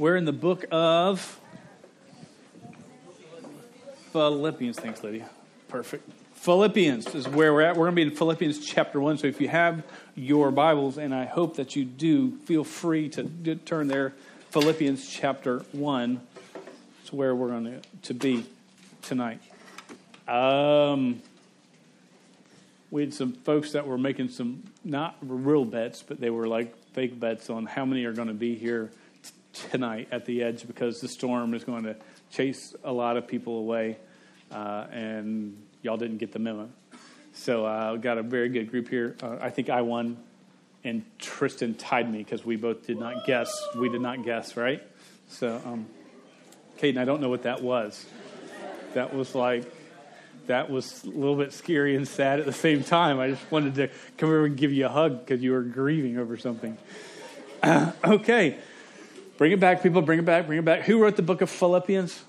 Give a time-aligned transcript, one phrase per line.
[0.00, 1.38] We're in the book of
[4.12, 4.78] Philippians.
[4.78, 5.28] Thanks, Lydia.
[5.68, 6.10] Perfect.
[6.36, 7.76] Philippians is where we're at.
[7.76, 9.18] We're going to be in Philippians chapter 1.
[9.18, 9.82] So if you have
[10.14, 14.14] your Bibles, and I hope that you do, feel free to turn there.
[14.48, 16.18] Philippians chapter 1
[17.04, 18.46] is where we're going to, to be
[19.02, 19.42] tonight.
[20.26, 21.20] Um,
[22.90, 26.74] we had some folks that were making some not real bets, but they were like
[26.94, 28.90] fake bets on how many are going to be here
[29.52, 31.96] tonight at the edge because the storm is going to
[32.30, 33.96] chase a lot of people away,
[34.50, 36.68] uh, and y'all didn't get the memo.
[37.32, 39.16] So I uh, got a very good group here.
[39.22, 40.16] Uh, I think I won,
[40.84, 43.50] and Tristan tied me because we both did not guess.
[43.76, 44.82] We did not guess, right?
[45.28, 45.86] So, um,
[46.78, 48.04] Caden, I don't know what that was.
[48.94, 49.72] That was like,
[50.48, 53.20] that was a little bit scary and sad at the same time.
[53.20, 53.88] I just wanted to
[54.18, 56.76] come over and give you a hug because you were grieving over something.
[58.02, 58.56] Okay.
[59.40, 60.02] Bring it back, people.
[60.02, 60.46] Bring it back.
[60.46, 60.82] Bring it back.
[60.82, 62.24] Who wrote the book of Philippians?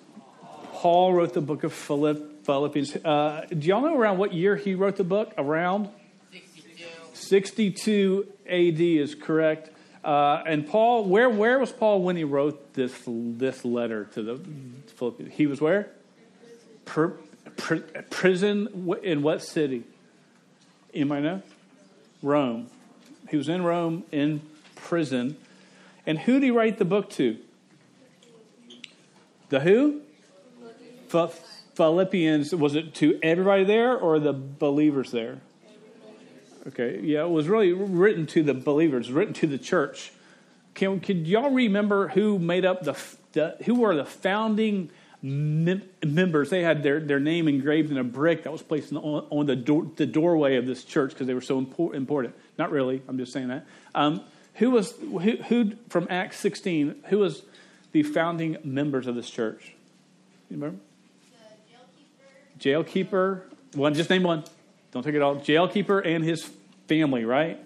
[0.76, 2.96] Paul wrote the book of Philippians.
[2.96, 5.34] Uh, do y'all know around what year he wrote the book?
[5.38, 5.90] Around
[6.32, 9.72] 62, 62 AD is correct.
[10.06, 14.40] Uh, and Paul, where where was Paul when he wrote this this letter to the
[14.96, 15.34] Philippians?
[15.34, 15.90] He was where?
[16.86, 17.08] Pr-
[17.58, 17.76] pr-
[18.10, 19.84] prison in what city?
[20.94, 21.42] Anybody know?
[22.24, 22.68] Rome.
[23.30, 24.44] He was in Rome in
[24.76, 25.36] prison.
[26.12, 27.38] And who did he write the book to?
[29.48, 30.02] The who?
[31.76, 32.54] Philippians.
[32.54, 35.40] Was it to everybody there or the believers there?
[36.68, 40.12] Okay, yeah, it was really written to the believers, written to the church.
[40.74, 46.50] Can, y'all remember who made up the, the who were the founding mem- members?
[46.50, 49.56] They had their, their name engraved in a brick that was placed on, on the,
[49.56, 52.36] door, the doorway of this church because they were so important.
[52.58, 53.66] Not really, I'm just saying that.
[53.96, 57.04] Um, who was who, who from Acts 16?
[57.10, 57.44] Who was
[57.92, 59.74] the founding members of this church?
[60.50, 60.80] You remember?
[62.60, 63.10] Jailkeeper.
[63.10, 63.42] Jailkeeper.
[63.76, 64.44] One, just name one.
[64.92, 65.38] Don't take it all.
[65.38, 66.50] Jailkeeper and his
[66.88, 67.60] family, right?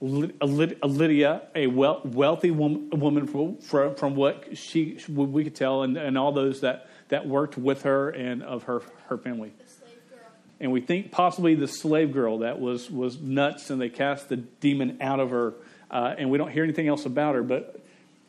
[0.00, 6.32] Lydia, Lydia a wealthy woman from, from what she we could tell, and, and all
[6.32, 9.52] those that, that worked with her and of her her family
[10.60, 14.36] and we think possibly the slave girl that was, was nuts and they cast the
[14.36, 15.54] demon out of her,
[15.90, 17.80] uh, and we don't hear anything else about her, but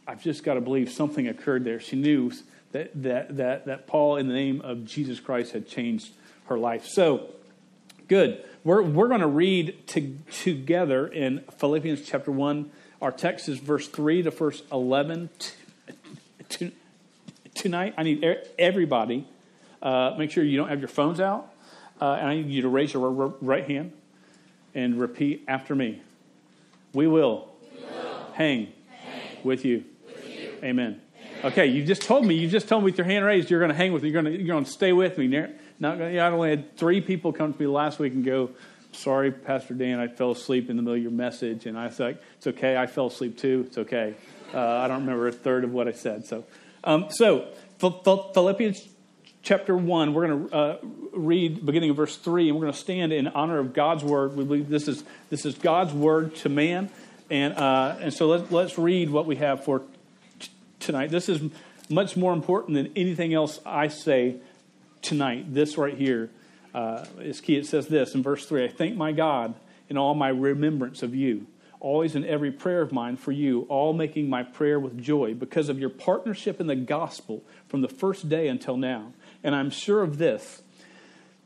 [0.07, 1.81] I've just got to believe something occurred there.
[1.81, 2.31] She knew
[2.71, 6.13] that, that, that, that Paul, in the name of Jesus Christ, had changed
[6.45, 6.85] her life.
[6.85, 7.27] So,
[8.07, 8.43] good.
[8.63, 12.71] We're, we're going to read to, together in Philippians chapter 1.
[13.01, 15.29] Our text is verse 3 to verse 11.
[17.55, 18.23] tonight, I need
[18.57, 19.27] everybody,
[19.81, 21.50] uh, make sure you don't have your phones out
[22.01, 23.93] uh, and I need you to raise your right hand
[24.73, 26.01] and repeat after me.
[26.93, 29.85] We will, we will hang, hang with, you.
[30.05, 30.49] with you.
[30.63, 31.01] Amen.
[31.19, 31.45] Amen.
[31.45, 33.71] Okay, you just told me, you just told me with your hand raised, you're going
[33.71, 34.09] to hang with me.
[34.09, 35.27] You're going to, you're going to stay with me.
[35.79, 38.49] Not I only had three people come to me last week and go,
[38.91, 41.65] sorry, Pastor Dan, I fell asleep in the middle of your message.
[41.65, 42.77] And I was like, it's okay.
[42.77, 43.65] I fell asleep too.
[43.67, 44.15] It's okay.
[44.53, 46.25] Uh, I don't remember a third of what I said.
[46.25, 46.45] So,
[46.83, 47.47] um, so
[47.79, 48.87] Philippians
[49.43, 50.77] chapter 1, we're going to uh,
[51.13, 54.35] read beginning of verse 3, and we're going to stand in honor of God's word.
[54.35, 56.89] We believe this is, this is God's word to man.
[57.29, 59.83] And, uh, and so let, let's read what we have for
[60.39, 61.09] t- tonight.
[61.09, 61.41] This is
[61.89, 64.37] much more important than anything else I say
[65.01, 65.53] tonight.
[65.53, 66.29] This right here
[66.73, 67.57] uh, is key.
[67.57, 69.55] It says this in verse 3 I thank my God
[69.89, 71.47] in all my remembrance of you
[71.81, 75.67] always in every prayer of mine for you, all making my prayer with joy because
[75.67, 79.11] of your partnership in the gospel from the first day until now.
[79.43, 80.61] And I'm sure of this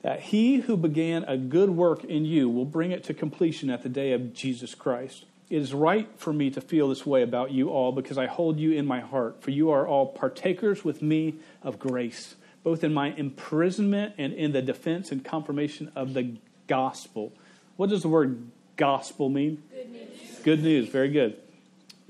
[0.01, 3.81] that he who began a good work in you will bring it to completion at
[3.81, 5.25] the day of Jesus Christ.
[5.49, 8.59] It is right for me to feel this way about you all because I hold
[8.59, 12.93] you in my heart, for you are all partakers with me of grace, both in
[12.93, 17.33] my imprisonment and in the defense and confirmation of the gospel.
[17.75, 19.63] What does the word gospel mean?
[19.71, 20.39] Good news.
[20.43, 21.39] Good news, very good.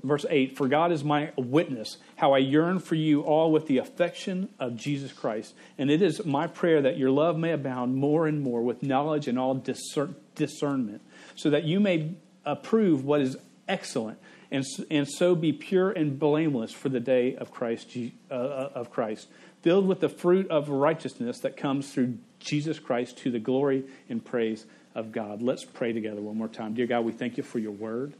[0.06, 3.78] Verse 8 For God is my witness, how I yearn for you all with the
[3.78, 5.54] affection of Jesus Christ.
[5.78, 9.26] And it is my prayer that your love may abound more and more with knowledge
[9.26, 11.02] and all discern- discernment,
[11.34, 12.14] so that you may
[12.44, 13.36] approve what is
[13.66, 14.18] excellent,
[14.52, 17.96] and, and so be pure and blameless for the day of Christ,
[18.30, 19.26] uh, uh, of Christ,
[19.62, 24.24] filled with the fruit of righteousness that comes through Jesus Christ to the glory and
[24.24, 25.42] praise of God.
[25.42, 26.74] Let's pray together one more time.
[26.74, 28.14] Dear God, we thank you for your word.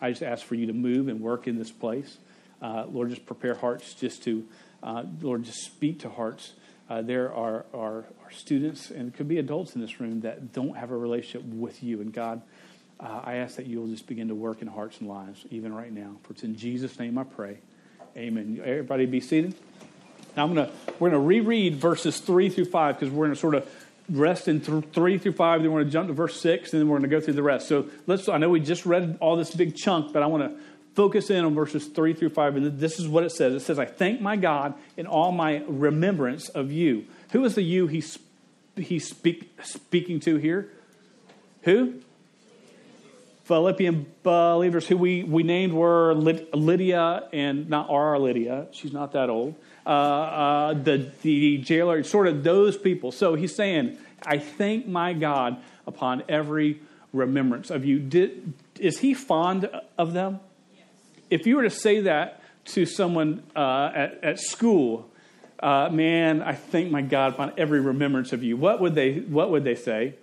[0.00, 2.18] I just ask for you to move and work in this place.
[2.62, 4.44] Uh, Lord, just prepare hearts just to,
[4.82, 6.52] uh, Lord, just speak to hearts.
[6.88, 10.76] Uh, there are, are, are, students, and could be adults in this room, that don't
[10.76, 12.00] have a relationship with you.
[12.00, 12.42] And God,
[12.98, 15.92] uh, I ask that you'll just begin to work in hearts and lives, even right
[15.92, 16.16] now.
[16.22, 17.58] For it's in Jesus' name I pray.
[18.16, 18.60] Amen.
[18.62, 19.54] Everybody be seated.
[20.36, 23.68] Now I'm gonna we're gonna reread verses three through five because we're gonna sort of
[24.10, 25.62] rest in th- three through five.
[25.62, 27.68] Then we're gonna jump to verse six, and then we're gonna go through the rest.
[27.68, 28.28] So let's.
[28.28, 30.62] I know we just read all this big chunk, but I want to
[30.94, 32.56] focus in on verses three through five.
[32.56, 33.54] And this is what it says.
[33.54, 37.62] It says, "I thank my God in all my remembrance of you." Who is the
[37.62, 38.18] you he's
[38.76, 40.70] he's speak, speaking to here?
[41.62, 41.94] Who?
[43.44, 48.68] Philippian believers who we, we named were Lydia and not our Lydia.
[48.70, 49.56] She's not that old.
[49.86, 53.12] Uh, uh, the, the jailer, sort of those people.
[53.12, 55.56] So he's saying, I thank my God
[55.86, 56.80] upon every
[57.12, 57.98] remembrance of you.
[57.98, 60.40] Did, is he fond of them?
[60.74, 60.84] Yes.
[61.30, 65.10] If you were to say that to someone uh, at, at school,
[65.60, 68.56] uh, man, I thank my God upon every remembrance of you.
[68.56, 70.14] What would they, what would they say?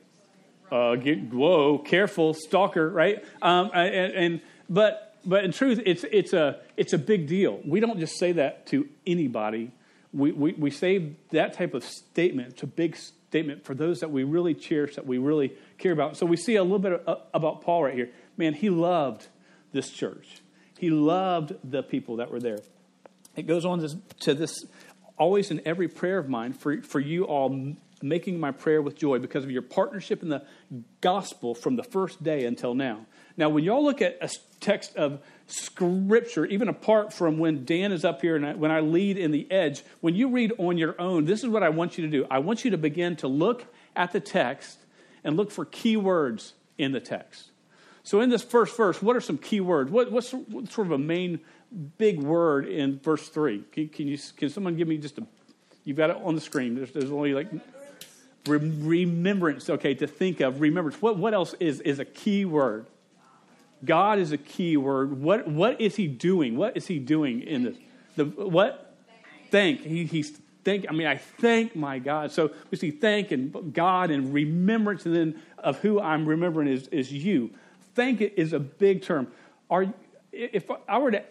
[0.71, 3.23] uh, get, whoa, careful, stalker, right?
[3.41, 7.59] Um, and, and, but but in truth, it's it's a it's a big deal.
[7.65, 9.71] We don't just say that to anybody.
[10.13, 12.53] We, we, we say that type of statement.
[12.53, 16.15] It's a big statement for those that we really cherish, that we really care about.
[16.15, 18.09] So we see a little bit of, uh, about Paul right here.
[18.37, 19.27] Man, he loved
[19.73, 20.41] this church.
[20.79, 22.59] He loved the people that were there.
[23.35, 24.63] It goes on to, to this
[25.17, 29.19] always in every prayer of mine for, for you all making my prayer with joy
[29.19, 30.43] because of your partnership in the
[31.01, 33.05] gospel from the first day until now.
[33.37, 34.29] Now, when y'all look at a
[34.59, 38.79] text of scripture, even apart from when Dan is up here and I, when I
[38.79, 41.97] lead in the edge, when you read on your own, this is what I want
[41.97, 42.25] you to do.
[42.29, 44.79] I want you to begin to look at the text
[45.23, 47.51] and look for key words in the text.
[48.03, 49.91] So, in this first verse, what are some key words?
[49.91, 51.41] What, what's, sort of a main
[51.97, 53.63] big word in verse 3?
[53.71, 55.27] Can, can, you, can someone give me just a,
[55.83, 56.75] you've got it on the screen.
[56.75, 57.49] There's, there's only like
[58.47, 61.01] remembrance, okay, to think of, remembrance.
[61.01, 62.87] What, what else is, is a key word?
[63.85, 65.21] God is a key word.
[65.21, 66.57] What, what is he doing?
[66.57, 67.77] What is he doing in this?
[68.15, 68.95] The, what?
[69.51, 69.81] Thank.
[69.81, 70.85] He, he's thank.
[70.89, 72.31] I mean, I thank my God.
[72.31, 76.87] So we see thank and God and remembrance, and then of who I'm remembering is,
[76.87, 77.51] is you.
[77.95, 79.27] Thank is a big term.
[79.69, 79.85] Are
[80.31, 81.23] if I were to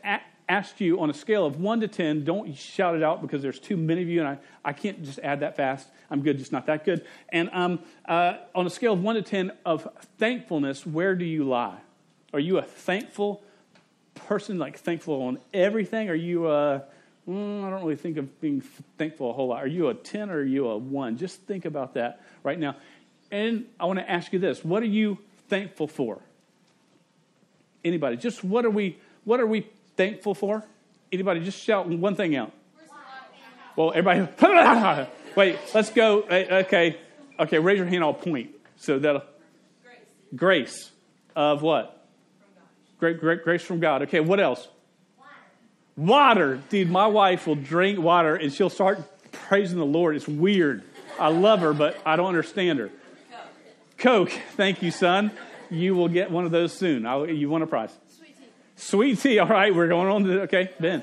[0.48, 3.58] ask you on a scale of 1 to 10, don't shout it out because there's
[3.58, 5.88] too many of you and I, I can't just add that fast.
[6.10, 7.04] I'm good, just not that good.
[7.30, 9.88] And um, uh, on a scale of 1 to 10 of
[10.18, 11.78] thankfulness, where do you lie?
[12.32, 13.42] Are you a thankful
[14.14, 16.08] person, like thankful on everything?
[16.10, 16.84] Are you a,
[17.28, 18.62] mm, I don't really think of being
[18.98, 19.62] thankful a whole lot.
[19.62, 21.18] Are you a 10 or are you a 1?
[21.18, 22.76] Just think about that right now.
[23.30, 25.18] And I want to ask you this what are you
[25.48, 26.20] thankful for?
[27.84, 28.16] Anybody?
[28.16, 30.64] Just what are we, what are we thankful for?
[31.12, 32.52] Anybody just shout one thing out.
[33.76, 34.26] Well, everybody,
[35.36, 36.22] wait, let's go.
[36.22, 36.98] Okay,
[37.38, 38.50] okay, raise your hand, I'll point.
[38.78, 39.28] So that
[39.84, 39.98] grace.
[40.34, 40.90] grace
[41.36, 41.95] of what?
[42.98, 44.02] Great, great grace from God.
[44.02, 44.68] Okay, what else?
[45.18, 45.34] Water.
[45.96, 46.62] Water.
[46.70, 49.00] Dude, my wife will drink water and she'll start
[49.32, 50.16] praising the Lord.
[50.16, 50.82] It's weird.
[51.18, 52.90] I love her, but I don't understand her.
[53.98, 54.28] Coke.
[54.28, 54.40] Coke.
[54.56, 55.30] Thank you, son.
[55.70, 57.06] You will get one of those soon.
[57.06, 57.92] I'll, you won a prize.
[58.08, 58.46] Sweet tea.
[58.76, 59.38] Sweet tea.
[59.38, 61.02] All right, we're going on to, okay, Ben.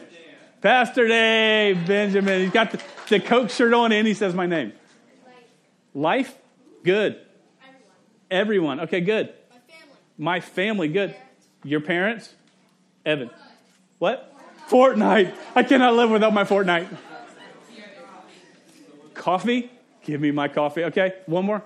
[0.62, 2.42] Pastor Dave, Benjamin.
[2.42, 4.72] He's got the, the Coke shirt on and he says my name.
[5.94, 6.30] Life?
[6.30, 6.38] Life?
[6.84, 7.20] Good.
[7.62, 8.80] Everyone.
[8.80, 8.80] Everyone.
[8.82, 9.34] Okay, good.
[9.50, 9.98] My family.
[10.18, 10.88] My family.
[10.88, 11.16] Good.
[11.64, 12.34] Your parents?
[13.06, 13.30] Evan.
[14.00, 14.34] What?
[14.70, 15.34] Fortnite.
[15.56, 16.88] I cannot live without my Fortnite.
[19.14, 19.72] Coffee?
[20.04, 20.84] Give me my coffee.
[20.86, 21.64] Okay, one more.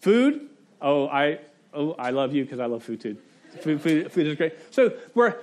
[0.00, 0.48] Food?
[0.80, 1.40] Oh, I
[1.72, 3.16] oh, I love you because I love food too.
[3.60, 4.54] Food, food, food is great.
[4.72, 5.36] So we're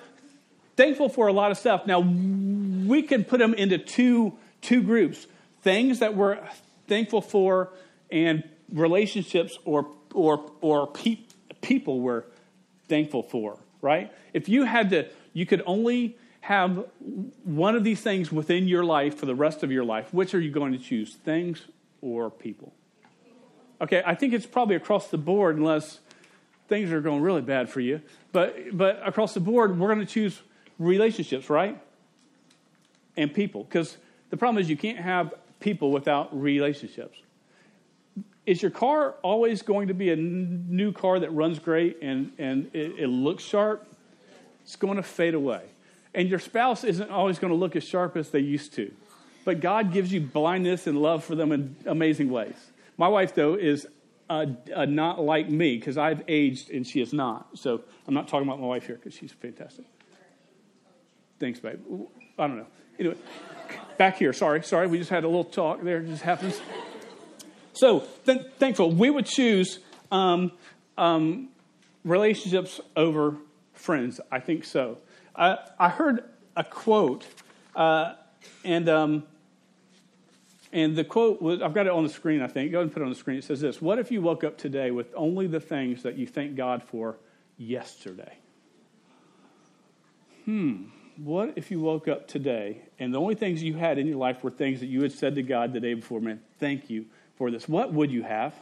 [0.75, 1.85] thankful for a lot of stuff.
[1.85, 5.27] Now, we can put them into two, two groups
[5.61, 6.39] things that we're
[6.87, 7.69] thankful for
[8.09, 11.19] and relationships or, or, or pe-
[11.61, 12.23] people we're
[12.91, 14.11] thankful for, right?
[14.33, 16.83] If you had to, you could only have
[17.45, 20.41] one of these things within your life for the rest of your life, which are
[20.41, 21.67] you going to choose, things
[22.01, 22.73] or people?
[23.79, 26.01] Okay, I think it's probably across the board, unless
[26.67, 28.01] things are going really bad for you.
[28.33, 30.41] But, but across the board, we're going to choose
[30.77, 31.81] relationships, right?
[33.15, 33.63] And people.
[33.63, 33.97] Because
[34.31, 37.17] the problem is you can't have people without relationships.
[38.45, 42.69] Is your car always going to be a new car that runs great and, and
[42.73, 43.87] it, it looks sharp?
[44.63, 45.61] It's going to fade away.
[46.13, 48.91] And your spouse isn't always going to look as sharp as they used to.
[49.45, 52.55] But God gives you blindness and love for them in amazing ways.
[52.97, 53.87] My wife, though, is
[54.29, 54.45] uh,
[54.87, 57.57] not like me because I've aged and she is not.
[57.57, 59.85] So I'm not talking about my wife here because she's fantastic.
[61.39, 61.79] Thanks, babe.
[62.37, 62.67] I don't know.
[62.99, 63.15] Anyway,
[63.97, 64.31] back here.
[64.31, 64.87] Sorry, sorry.
[64.87, 65.97] We just had a little talk there.
[65.97, 66.61] It just happens.
[67.73, 68.91] So th- thankful.
[68.91, 69.79] We would choose
[70.11, 70.51] um,
[70.97, 71.49] um,
[72.03, 73.37] relationships over
[73.73, 74.19] friends.
[74.31, 74.97] I think so.
[75.35, 76.23] I, I heard
[76.55, 77.25] a quote,
[77.75, 78.13] uh,
[78.63, 79.23] and um,
[80.73, 82.41] and the quote was I've got it on the screen.
[82.41, 83.37] I think go ahead and put it on the screen.
[83.37, 86.27] It says this: "What if you woke up today with only the things that you
[86.27, 87.17] thank God for
[87.57, 88.37] yesterday?"
[90.45, 90.85] Hmm.
[91.17, 94.43] What if you woke up today and the only things you had in your life
[94.43, 96.19] were things that you had said to God the day before?
[96.19, 97.05] Man, thank you
[97.41, 97.67] for this.
[97.67, 98.53] What would you have?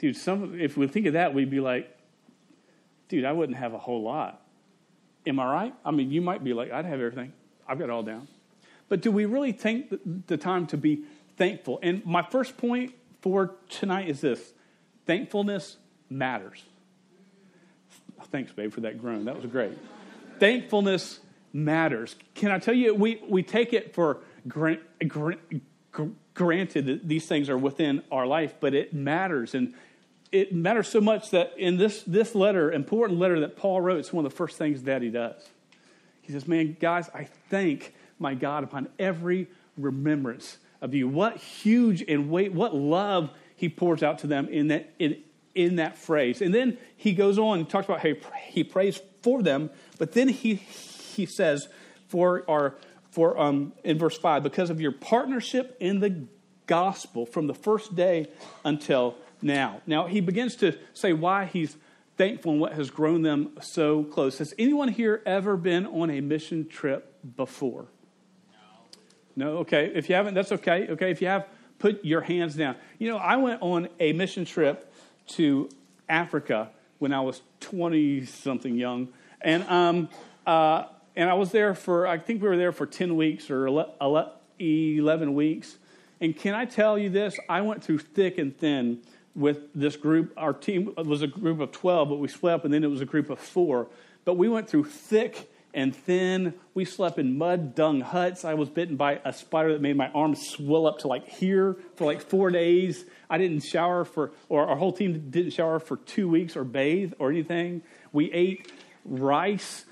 [0.00, 1.96] Dude, some if we think of that, we'd be like,
[3.08, 4.42] dude, I wouldn't have a whole lot.
[5.28, 5.74] Am I right?
[5.84, 7.32] I mean, you might be like, I'd have everything.
[7.68, 8.26] I've got it all down.
[8.88, 11.04] But do we really take the time to be
[11.36, 11.78] thankful?
[11.84, 14.52] And my first point for tonight is this
[15.06, 15.76] thankfulness
[16.10, 16.64] matters.
[18.24, 19.24] Thanks, babe, for that groan.
[19.26, 19.78] That was great.
[20.40, 21.20] Thankfulness
[21.52, 22.16] matters.
[22.34, 25.38] Can I tell you, we, we take it for grant, grant,
[26.36, 29.54] granted that these things are within our life, but it matters.
[29.54, 29.74] And
[30.30, 34.12] it matters so much that in this, this letter, important letter that Paul wrote, it's
[34.12, 35.42] one of the first things that he does.
[36.20, 41.08] He says, Man, guys, I thank my God upon every remembrance of you.
[41.08, 45.22] What huge and weight, what love he pours out to them in that, in,
[45.54, 46.42] in that phrase.
[46.42, 48.12] And then he goes on and talks about how
[48.48, 51.68] he prays for them, but then he, he says,
[52.08, 52.74] for our,
[53.16, 56.26] for, um, in verse 5, because of your partnership in the
[56.66, 58.26] gospel from the first day
[58.62, 59.80] until now.
[59.86, 61.78] Now, he begins to say why he's
[62.18, 64.36] thankful and what has grown them so close.
[64.36, 67.86] Has anyone here ever been on a mission trip before?
[69.34, 69.46] No.
[69.46, 69.58] No?
[69.60, 69.90] Okay.
[69.94, 70.86] If you haven't, that's okay.
[70.90, 71.10] Okay.
[71.10, 71.46] If you have,
[71.78, 72.76] put your hands down.
[72.98, 74.92] You know, I went on a mission trip
[75.28, 75.70] to
[76.06, 76.68] Africa
[76.98, 79.08] when I was 20 something young.
[79.40, 80.10] And, um,
[80.46, 80.84] uh,
[81.16, 85.34] and I was there for, I think we were there for 10 weeks or 11
[85.34, 85.78] weeks.
[86.20, 87.38] And can I tell you this?
[87.48, 89.00] I went through thick and thin
[89.34, 90.32] with this group.
[90.36, 93.00] Our team was a group of 12, but we split up, and then it was
[93.00, 93.88] a group of four.
[94.24, 96.54] But we went through thick and thin.
[96.74, 98.44] We slept in mud dung huts.
[98.44, 101.76] I was bitten by a spider that made my arms swell up to like here
[101.96, 103.04] for like four days.
[103.28, 107.14] I didn't shower for, or our whole team didn't shower for two weeks or bathe
[107.18, 107.82] or anything.
[108.12, 108.72] We ate
[109.04, 109.84] rice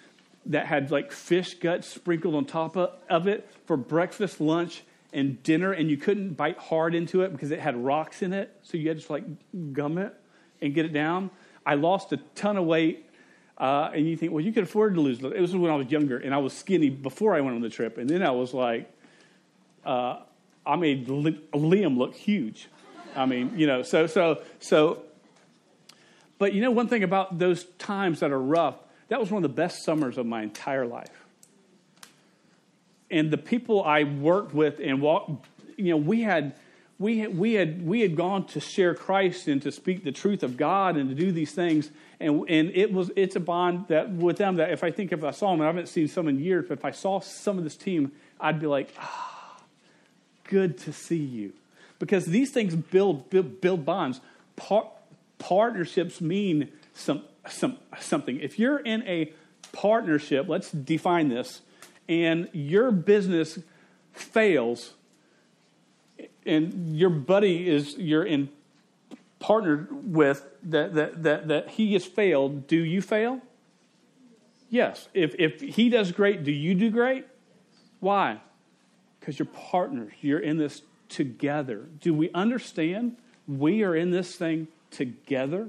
[0.46, 4.82] that had like fish guts sprinkled on top of it for breakfast, lunch,
[5.12, 8.54] and dinner, and you couldn't bite hard into it because it had rocks in it.
[8.62, 9.24] So you had to like
[9.72, 10.14] gum it
[10.60, 11.30] and get it down.
[11.64, 13.08] I lost a ton of weight.
[13.56, 15.22] Uh, and you think, well, you could afford to lose.
[15.22, 17.68] It was when I was younger, and I was skinny before I went on the
[17.68, 17.98] trip.
[17.98, 18.90] And then I was like,
[19.84, 20.22] uh,
[20.66, 22.68] I made Liam look huge.
[23.14, 25.02] I mean, you know, so, so, so.
[26.38, 28.74] But you know, one thing about those times that are rough,
[29.08, 31.26] that was one of the best summers of my entire life.
[33.10, 35.46] And the people I worked with and walked,
[35.76, 36.54] you know, we had
[36.98, 40.42] we had, we had we had gone to share Christ and to speak the truth
[40.42, 44.10] of God and to do these things, and and it was it's a bond that
[44.10, 46.38] with them that if I think if I saw them, I haven't seen some in
[46.38, 49.56] years, but if I saw some of this team, I'd be like, ah,
[50.44, 51.52] good to see you,
[51.98, 54.20] because these things build build, build bonds.
[54.56, 54.90] Par-
[55.38, 58.40] partnerships mean some some something.
[58.40, 59.32] If you're in a
[59.72, 61.62] partnership, let's define this
[62.08, 63.58] and your business
[64.12, 64.94] fails
[66.46, 68.48] and your buddy is you're in
[69.38, 73.40] partnered with that, that, that, that he has failed, do you fail?
[74.70, 75.08] Yes.
[75.12, 77.26] If, if he does great, do you do great?
[78.00, 78.40] Why?
[79.20, 80.12] Because you're partners.
[80.20, 81.86] You're in this together.
[82.00, 85.68] Do we understand we are in this thing together?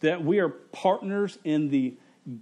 [0.00, 1.94] That we are partners in the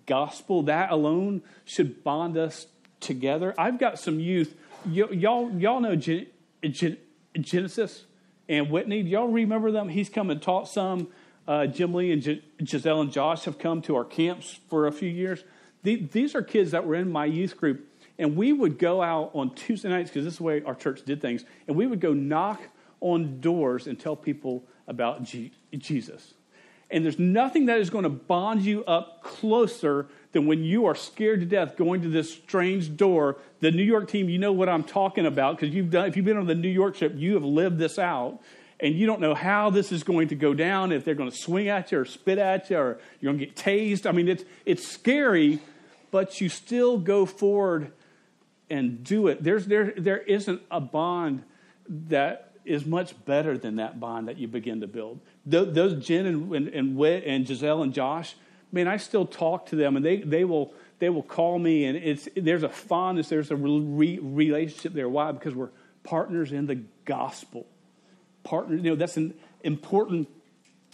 [0.07, 0.63] gospel?
[0.63, 2.67] That alone should bond us
[3.01, 3.55] together.
[3.57, 4.55] I've got some youth.
[4.85, 6.27] Y- y'all, y'all know Gen-
[6.63, 6.99] Gen-
[7.41, 8.05] Genesis
[8.49, 9.03] and Whitney.
[9.03, 9.89] Do y'all remember them?
[9.89, 11.09] He's come and taught some.
[11.49, 14.93] Uh, Jim Lee and G- Giselle and Josh have come to our camps for a
[14.93, 15.45] few years.
[15.83, 17.87] The- these are kids that were in my youth group.
[18.19, 21.05] And we would go out on Tuesday nights, because this is the way our church
[21.05, 22.63] did things, and we would go knock
[23.01, 26.33] on doors and tell people about G- Jesus.
[26.91, 30.95] And there's nothing that is going to bond you up closer than when you are
[30.95, 33.39] scared to death going to this strange door.
[33.61, 36.09] The New York team, you know what I'm talking about because you've done.
[36.09, 38.41] If you've been on the New York trip, you have lived this out,
[38.79, 40.93] and you don't know how this is going to go down.
[40.93, 43.47] If they're going to swing at you or spit at you, or you're going to
[43.47, 44.07] get tased.
[44.07, 45.59] I mean, it's it's scary,
[46.13, 47.93] but you still go forward
[48.71, 49.43] and do it.
[49.43, 51.43] There's there there isn't a bond
[51.89, 55.21] that is much better than that bond that you begin to build.
[55.45, 58.35] Those Jen and, and, and and Giselle and Josh,
[58.73, 61.97] man, I still talk to them, and they, they will they will call me, and
[61.97, 65.09] it's there's a fondness, there's a re- relationship there.
[65.09, 65.33] Why?
[65.33, 65.71] Because we're
[66.05, 67.67] partners in the gospel.
[68.45, 70.29] Partners, you know, that's an important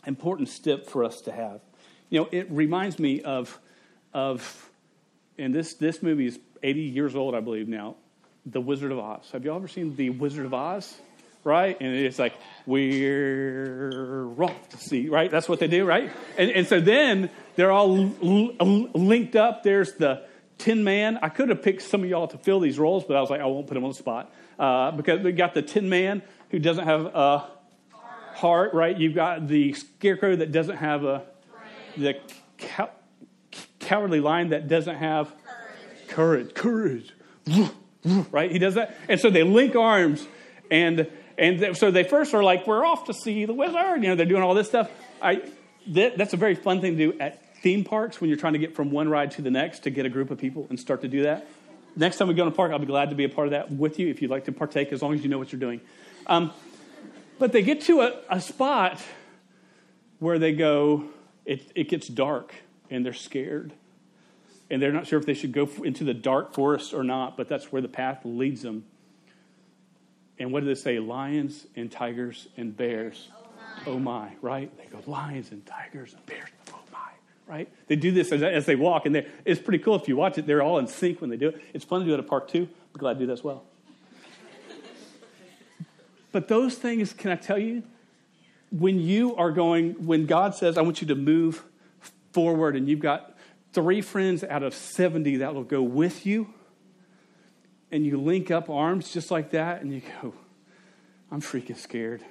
[0.07, 1.61] important step for us to have.
[2.11, 3.59] You know, it reminds me of
[4.12, 4.71] of,
[5.38, 7.97] and this this movie is 80 years old, I believe now.
[8.45, 9.31] The Wizard of Oz.
[9.33, 10.97] Have you all ever seen The Wizard of Oz?
[11.44, 11.76] Right?
[11.80, 12.34] And it's like,
[12.66, 15.28] we're off to see, right?
[15.28, 16.11] That's what they do, right?
[16.38, 19.64] And, and so then they're all l- l- linked up.
[19.64, 20.25] There's the
[20.58, 21.18] Tin Man.
[21.20, 23.40] I could have picked some of y'all to fill these roles, but I was like,
[23.40, 24.32] I won't put them on the spot.
[24.56, 27.49] Uh, because we got the Tin Man who doesn't have a
[28.34, 28.96] heart, right?
[28.96, 31.25] You've got the Scarecrow that doesn't have a,
[31.96, 32.20] the
[32.58, 32.90] cow,
[33.80, 35.34] cowardly lion that doesn't have
[36.06, 36.54] courage.
[36.54, 37.12] Courage.
[38.30, 38.50] Right?
[38.50, 38.96] He does that.
[39.08, 40.26] And so they link arms
[40.70, 44.03] and and so they first are like, we're off to see the wizard.
[44.03, 44.91] You know, they're doing all this stuff.
[45.21, 45.43] I,
[45.89, 48.59] that, that's a very fun thing to do at theme parks when you're trying to
[48.59, 51.03] get from one ride to the next to get a group of people and start
[51.03, 51.47] to do that.
[51.95, 53.51] Next time we go to a park, I'll be glad to be a part of
[53.53, 55.61] that with you if you'd like to partake, as long as you know what you're
[55.61, 55.81] doing.
[56.27, 56.53] Um,
[57.39, 59.01] but they get to a, a spot
[60.19, 61.05] where they go,
[61.45, 62.55] it, it gets dark
[62.91, 63.73] and they're scared.
[64.71, 67.49] And they're not sure if they should go into the dark forest or not, but
[67.49, 68.85] that's where the path leads them.
[70.42, 70.99] And what do they say?
[70.99, 73.28] Lions and tigers and bears.
[73.87, 74.76] Oh my, oh my right?
[74.76, 76.49] They go, lions and tigers and bears.
[76.72, 77.11] Oh my,
[77.46, 77.68] right?
[77.87, 80.49] They do this as, as they walk, and it's pretty cool if you watch it.
[80.49, 81.62] They're all in sync when they do it.
[81.72, 82.68] It's fun to do it at a park too.
[82.92, 83.62] I'm glad to do that as well.
[86.32, 87.84] but those things, can I tell you,
[88.72, 91.62] when you are going, when God says, I want you to move
[92.32, 93.38] forward, and you've got
[93.72, 96.52] three friends out of 70 that will go with you,
[97.92, 100.32] and you link up arms just like that, and you go,
[101.30, 102.25] I'm freaking scared.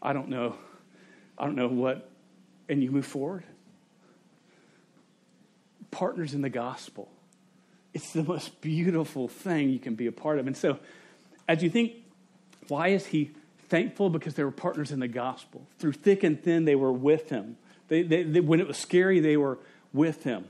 [0.00, 0.54] I don't know.
[1.36, 2.08] I don't know what.
[2.68, 3.42] And you move forward.
[5.90, 7.10] Partners in the gospel.
[7.92, 10.46] It's the most beautiful thing you can be a part of.
[10.46, 10.78] And so,
[11.48, 11.94] as you think,
[12.68, 13.32] why is he
[13.68, 14.10] thankful?
[14.10, 15.66] Because they were partners in the gospel.
[15.78, 17.56] Through thick and thin, they were with him.
[17.88, 19.58] They, they, they, when it was scary, they were
[19.92, 20.44] with him.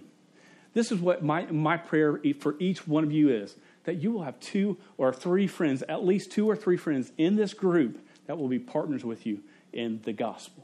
[0.75, 3.55] This is what my, my prayer for each one of you is
[3.89, 7.37] that you will have two or three friends, at least two or three friends in
[7.37, 9.41] this group that will be partners with you
[9.73, 10.63] in the gospel.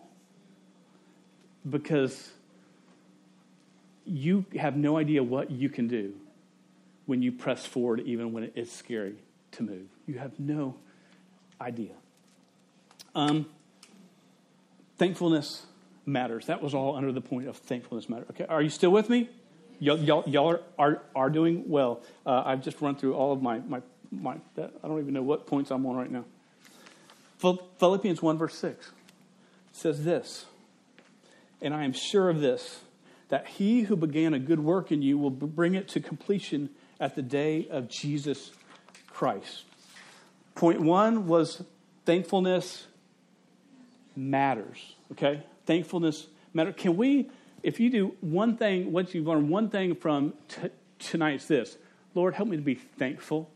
[1.69, 2.33] Because
[4.05, 6.13] you have no idea what you can do
[7.07, 9.15] when you press forward, even when it's scary
[9.53, 9.87] to move.
[10.07, 10.75] You have no
[11.59, 11.93] idea.
[13.15, 13.47] Um,
[14.99, 15.65] thankfulness
[16.05, 16.45] matters.
[16.45, 18.27] That was all under the point of thankfulness matter.
[18.33, 19.31] Okay, are you still with me?
[19.81, 22.01] Y'all, y'all, y'all are, are, are, doing well.
[22.25, 25.47] Uh, I've just run through all of my, my, my I don't even know what
[25.47, 26.25] points I'm on right now.
[27.79, 28.91] Philippians 1, verse 6
[29.73, 30.47] says this,
[31.61, 32.81] and I am sure of this,
[33.29, 37.17] that he who began a good work in you will bring it to completion at
[37.17, 38.53] the day of Jesus
[39.09, 39.65] Christ.
[40.55, 41.63] Point one was
[42.05, 42.87] thankfulness
[44.15, 44.95] matters.
[45.13, 45.43] Okay?
[45.67, 46.75] Thankfulness matters.
[46.77, 47.31] Can we
[47.65, 51.77] if you do one thing, once you've learned one thing from t- tonight, it's this
[52.15, 53.51] Lord, help me to be thankful.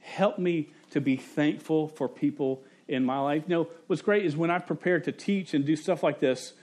[0.00, 3.44] Help me to be thankful for people in my life.
[3.46, 6.54] You know, what's great is when I prepare to teach and do stuff like this,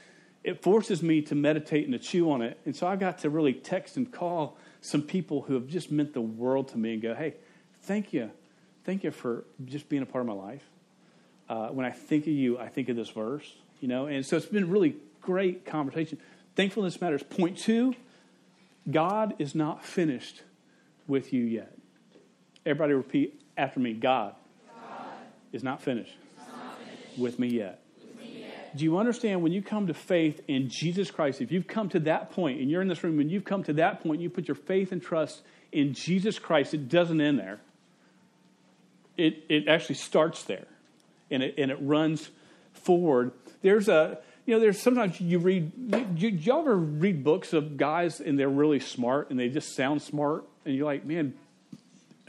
[0.43, 2.59] it forces me to meditate and to chew on it.
[2.65, 6.13] And so I got to really text and call some people who have just meant
[6.13, 7.35] the world to me and go, hey,
[7.83, 8.31] thank you.
[8.83, 10.63] Thank you for just being a part of my life.
[11.47, 14.37] Uh, when I think of you, I think of this verse, you know, and so
[14.37, 16.17] it's been really great conversation.
[16.55, 17.23] Thankfulness matters.
[17.23, 17.95] Point two
[18.89, 20.43] God is not finished
[21.07, 21.77] with you yet.
[22.65, 24.35] Everybody repeat after me God,
[24.67, 25.05] God
[25.51, 27.81] is not finished, not finished with, me yet.
[27.99, 28.75] with me yet.
[28.75, 31.99] Do you understand when you come to faith in Jesus Christ, if you've come to
[32.01, 34.47] that point and you're in this room and you've come to that point, you put
[34.47, 37.59] your faith and trust in Jesus Christ, it doesn't end there.
[39.17, 40.67] It, it actually starts there
[41.29, 42.29] and it, and it runs
[42.73, 43.31] forward.
[43.61, 45.71] There's a, you know, there's sometimes you read,
[46.15, 50.01] you, you ever read books of guys and they're really smart and they just sound
[50.01, 51.33] smart and you're like, man,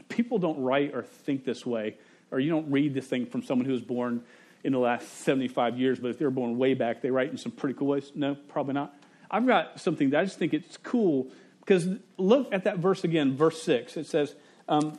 [0.09, 1.95] people don't write or think this way,
[2.31, 4.23] or you don't read this thing from someone who was born
[4.63, 7.37] in the last 75 years, but if they were born way back, they write in
[7.37, 8.11] some pretty cool ways.
[8.15, 8.95] No, probably not.
[9.29, 11.27] I've got something that I just think it's cool
[11.59, 13.97] because look at that verse again, verse 6.
[13.97, 14.35] It says,
[14.69, 14.97] um,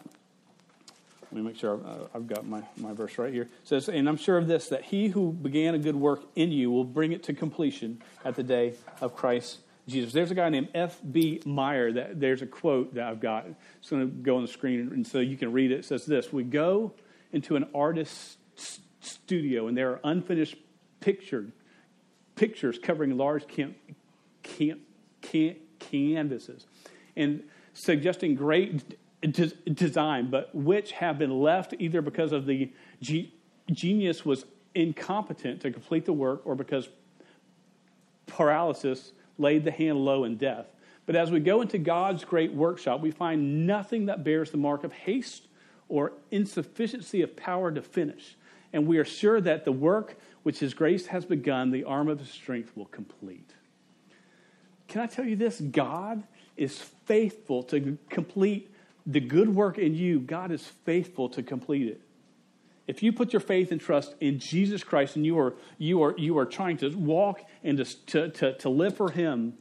[1.35, 3.43] let me make sure uh, I've got my, my verse right here.
[3.43, 6.53] It says, And I'm sure of this, that he who began a good work in
[6.53, 10.13] you will bring it to completion at the day of Christ Jesus.
[10.13, 11.43] There's a guy named F.B.
[11.45, 11.91] Meyer.
[11.91, 13.47] That, there's a quote that I've got.
[13.81, 15.81] It's going to go on the screen, and so you can read it.
[15.81, 16.93] It says this We go
[17.33, 18.37] into an artist's
[19.01, 20.55] studio, and there are unfinished
[21.01, 21.51] pictured,
[22.37, 23.77] pictures covering large camp,
[24.45, 24.83] can,
[25.21, 26.65] can, canvases
[27.17, 27.43] and
[27.73, 28.97] suggesting great
[29.33, 36.05] design, but which have been left either because of the genius was incompetent to complete
[36.05, 36.89] the work or because
[38.27, 40.67] paralysis laid the hand low in death.
[41.07, 44.85] But as we go into God's great workshop, we find nothing that bears the mark
[44.85, 45.49] of haste
[45.89, 48.37] or insufficiency of power to finish.
[48.73, 52.19] And we are sure that the work which His grace has begun, the arm of
[52.21, 53.53] His strength will complete.
[54.89, 55.61] Can I tell you this?
[55.61, 56.25] God
[56.57, 58.71] is faithful to complete
[59.07, 60.21] the good work in you.
[60.21, 62.01] God is faithful to complete it.
[62.87, 66.15] If you put your faith and trust in Jesus Christ and you are, you are,
[66.19, 69.55] you are trying to walk and to, to, to, live for Him,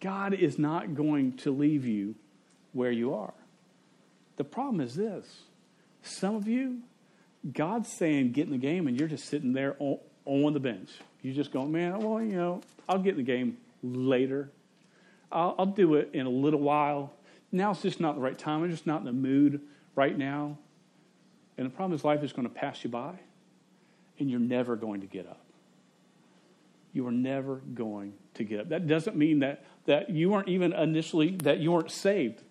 [0.00, 2.14] God is not going to leave you
[2.72, 3.32] where you are.
[4.36, 5.26] The problem is this
[6.02, 6.80] some of you,
[7.52, 10.90] God's saying get in the game, and you're just sitting there on, on the bench.
[11.22, 14.50] You're just going, man, well, you know, I'll get in the game later.
[15.32, 17.12] I'll, I'll do it in a little while.
[17.50, 18.62] Now it's just not the right time.
[18.62, 19.60] I'm just not in the mood
[19.94, 20.58] right now.
[21.56, 23.14] And the problem is, life is going to pass you by,
[24.18, 25.40] and you're never going to get up.
[26.92, 28.68] You are never going to get up.
[28.68, 32.42] That doesn't mean that, that you weren't even initially, that you weren't saved.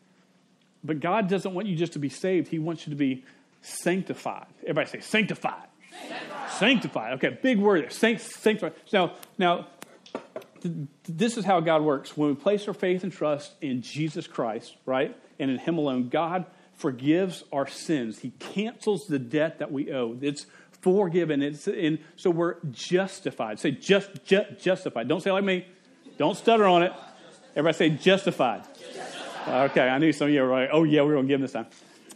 [0.83, 3.23] But God doesn't want you just to be saved, He wants you to be
[3.61, 4.47] sanctified.
[4.63, 5.67] Everybody say sanctified.
[5.89, 6.51] Sanctified.
[6.51, 7.13] sanctified.
[7.13, 7.89] Okay, big word there.
[7.89, 8.73] Sanct, sanctified.
[8.91, 9.67] Now, now,
[11.03, 12.15] this is how God works.
[12.15, 16.09] When we place our faith and trust in Jesus Christ, right, and in Him alone,
[16.09, 18.19] God forgives our sins.
[18.19, 20.17] He cancels the debt that we owe.
[20.21, 20.45] It's
[20.81, 21.41] forgiven.
[21.41, 23.59] It's and so we're justified.
[23.59, 25.07] Say just, just justified.
[25.07, 25.67] Don't say like me.
[26.17, 26.93] Don't stutter on it.
[27.55, 28.63] Everybody say justified.
[28.73, 29.71] justified.
[29.71, 31.43] Okay, I knew some of you were like, oh yeah, we're going to give them
[31.43, 31.67] this time.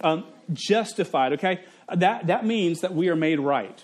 [0.01, 1.33] Um, justified.
[1.33, 1.61] Okay,
[1.95, 3.83] that that means that we are made right.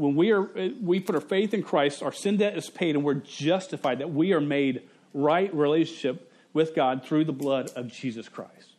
[0.00, 0.48] When we are
[0.80, 3.98] we put our faith in Christ, our sin debt is paid, and we're justified.
[3.98, 4.82] That we are made
[5.12, 8.72] right relationship with God through the blood of Jesus Christ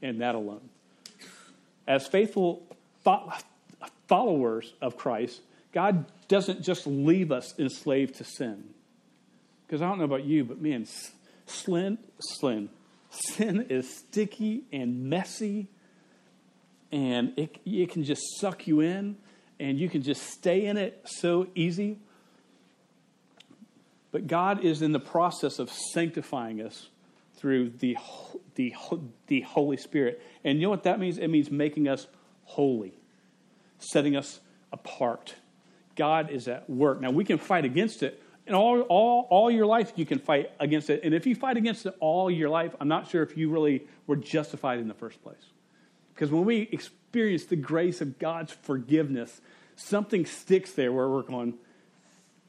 [0.00, 0.68] and that alone.
[1.88, 2.62] As faithful
[4.06, 5.40] followers of Christ,
[5.72, 8.62] God doesn't just leave us enslaved to sin.
[9.66, 10.86] Because I don't know about you, but man,
[11.46, 12.68] sin, sin,
[13.10, 15.66] sin is sticky and messy,
[16.92, 19.16] and it, it can just suck you in,
[19.60, 21.98] and you can just stay in it so easy.
[24.10, 26.88] But God is in the process of sanctifying us
[27.36, 27.96] through the,
[28.54, 28.74] the,
[29.26, 30.22] the Holy Spirit.
[30.44, 31.18] And you know what that means?
[31.18, 32.06] It means making us
[32.44, 32.94] holy,
[33.78, 34.40] setting us
[34.72, 35.34] apart.
[35.94, 37.00] God is at work.
[37.00, 38.22] Now, we can fight against it.
[38.46, 41.02] And all, all, all your life, you can fight against it.
[41.04, 43.86] And if you fight against it all your life, I'm not sure if you really
[44.06, 45.36] were justified in the first place.
[46.18, 49.40] Because when we experience the grace of God's forgiveness,
[49.76, 51.54] something sticks there where we're going,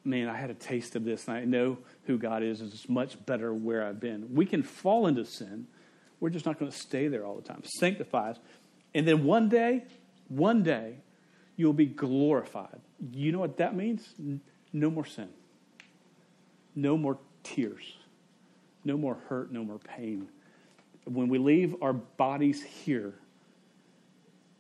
[0.04, 3.24] man, I had a taste of this, and I know who God is, it's much
[3.28, 4.34] better where I've been.
[4.34, 5.68] We can fall into sin.
[6.20, 7.62] We're just not going to stay there all the time.
[7.64, 8.40] Sanctify us.
[8.96, 9.84] And then one day,
[10.30, 10.96] one day,
[11.56, 12.80] you'll be glorified.
[13.14, 14.16] You know what that means?
[14.74, 15.30] No more sin.
[16.74, 17.98] No more tears.
[18.84, 20.28] No more hurt, no more pain.
[21.06, 23.14] When we leave our bodies here,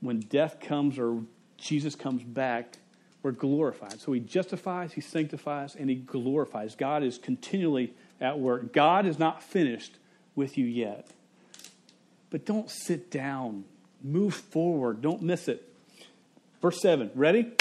[0.01, 1.23] when death comes or
[1.57, 2.77] Jesus comes back,
[3.21, 3.99] we're glorified.
[3.99, 6.75] So he justifies, he sanctifies, and he glorifies.
[6.75, 8.71] God is continually at work.
[8.71, 9.97] God is not finished
[10.35, 11.07] with you yet.
[12.29, 13.65] But don't sit down.
[14.01, 15.01] Move forward.
[15.01, 15.65] Don't miss it.
[16.61, 17.11] Verse 7.
[17.15, 17.51] Ready?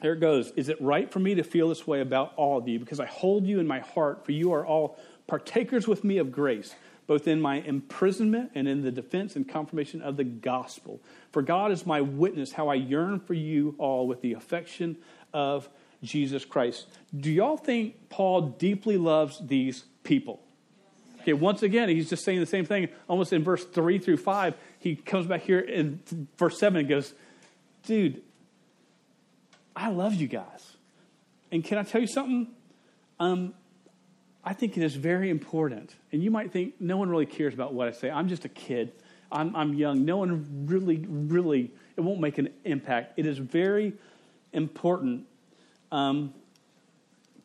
[0.00, 0.52] There it goes.
[0.52, 2.78] Is it right for me to feel this way about all of you?
[2.78, 6.32] Because I hold you in my heart, for you are all partakers with me of
[6.32, 6.74] grace
[7.08, 11.00] both in my imprisonment and in the defense and confirmation of the gospel.
[11.32, 14.98] For God is my witness how I yearn for you all with the affection
[15.32, 15.68] of
[16.02, 16.86] Jesus Christ.
[17.18, 20.40] Do y'all think Paul deeply loves these people?
[21.22, 24.54] Okay, once again, he's just saying the same thing almost in verse 3 through 5.
[24.78, 26.00] He comes back here in
[26.36, 27.14] verse 7 and goes,
[27.84, 28.22] Dude,
[29.74, 30.76] I love you guys.
[31.50, 32.48] And can I tell you something?
[33.18, 33.54] Um,
[34.44, 35.94] I think it is very important.
[36.12, 38.10] And you might think no one really cares about what I say.
[38.10, 38.92] I'm just a kid.
[39.30, 40.04] I'm, I'm young.
[40.04, 43.14] No one really, really, it won't make an impact.
[43.18, 43.92] It is very
[44.52, 45.26] important
[45.92, 46.32] um,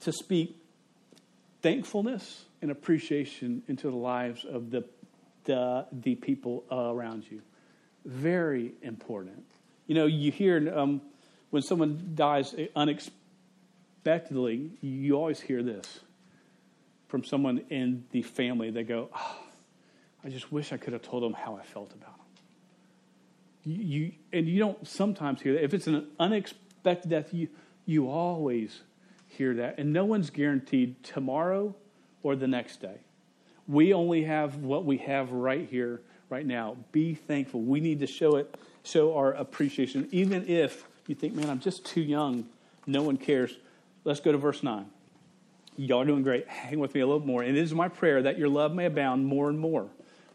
[0.01, 0.55] to speak
[1.61, 4.85] thankfulness and appreciation into the lives of the,
[5.45, 7.41] the, the people around you.
[8.05, 9.43] Very important.
[9.87, 11.01] You know, you hear um,
[11.49, 15.99] when someone dies unexpectedly, you always hear this
[17.13, 19.37] from someone in the family, they go, oh,
[20.23, 22.25] I just wish I could have told them how I felt about them.
[23.63, 25.63] You, you, and you don't sometimes hear that.
[25.63, 27.49] If it's an unexpected death, you,
[27.85, 28.81] you always
[29.27, 29.77] hear that.
[29.77, 31.75] And no one's guaranteed tomorrow
[32.23, 32.97] or the next day.
[33.67, 36.77] We only have what we have right here, right now.
[36.91, 37.61] Be thankful.
[37.61, 40.09] We need to show it, show our appreciation.
[40.11, 42.47] Even if you think, man, I'm just too young,
[42.87, 43.55] no one cares.
[44.03, 44.87] Let's go to verse 9.
[45.75, 46.47] Y'all are doing great.
[46.47, 47.41] Hang with me a little more.
[47.41, 49.89] And it is my prayer that your love may abound more and more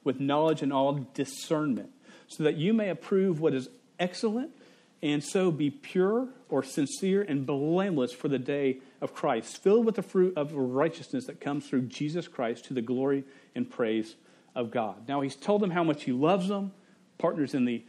[0.04, 1.90] with knowledge and all discernment,
[2.26, 4.50] so that you may approve what is excellent
[5.02, 9.94] and so be pure or sincere and blameless for the day of Christ, filled with
[9.94, 13.24] the fruit of righteousness that comes through Jesus Christ to the glory
[13.54, 14.16] and praise
[14.54, 15.06] of God.
[15.08, 16.72] Now, he's told them how much he loves them,
[17.18, 17.84] partners in the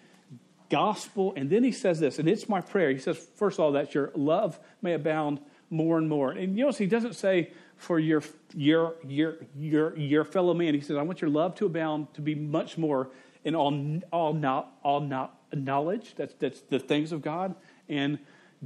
[0.69, 2.91] gospel, and then he says this, and it's my prayer.
[2.91, 6.31] He says, first of all, that your love may abound more and more.
[6.31, 10.73] And you notice he doesn't say for your your your your your fellow man.
[10.73, 13.09] He says, I want your love to abound to be much more
[13.43, 16.13] in all all not all not knowledge.
[16.15, 17.55] That's that's the things of God
[17.87, 18.19] and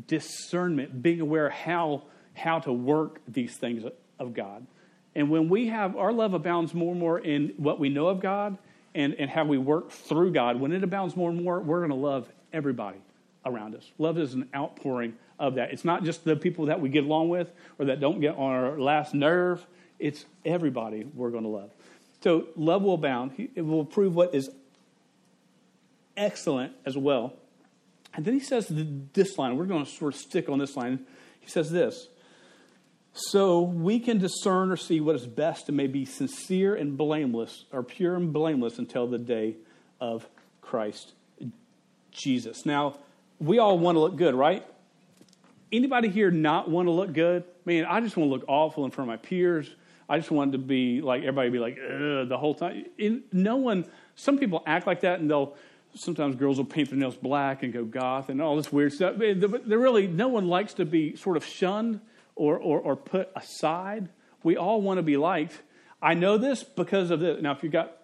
[0.08, 3.84] discernment, being aware how how to work these things
[4.20, 4.66] of God.
[5.16, 8.20] And when we have our love abounds more and more in what we know of
[8.20, 8.58] God
[8.96, 11.92] and, and how we work through God, when it abounds more and more, we're going
[11.92, 12.98] to love everybody
[13.46, 13.92] around us.
[14.00, 15.72] Love is an outpouring of that.
[15.72, 18.52] It's not just the people that we get along with or that don't get on
[18.52, 19.66] our last nerve.
[20.00, 21.72] It's everybody we're going to love.
[22.22, 23.50] So love will abound.
[23.56, 24.50] It will prove what is
[26.16, 27.34] excellent as well.
[28.14, 29.58] And then he says this line.
[29.58, 31.06] We're going to sort of stick on this line.
[31.40, 32.08] He says this.
[33.14, 37.66] So we can discern or see what is best and may be sincere and blameless,
[37.72, 39.56] or pure and blameless until the day
[40.00, 40.28] of
[40.62, 41.14] Christ
[42.12, 42.66] Jesus.
[42.66, 42.98] Now,
[43.40, 44.66] we all want to look good, right?
[45.74, 47.44] Anybody here not want to look good?
[47.66, 49.70] Man, I just want to look awful in front of my peers.
[50.08, 52.86] I just want to be like everybody be like the whole time.
[53.32, 53.86] No one.
[54.16, 55.56] Some people act like that, and they'll.
[55.96, 59.16] Sometimes girls will paint their nails black and go goth and all this weird stuff.
[59.18, 62.02] They're really no one likes to be sort of shunned
[62.36, 64.10] or, or, or put aside.
[64.42, 65.62] We all want to be liked.
[66.02, 67.42] I know this because of this.
[67.42, 67.96] Now, if you've got